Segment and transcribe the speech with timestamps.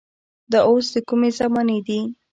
[0.51, 1.99] دا اوس د کومې زمانې دي.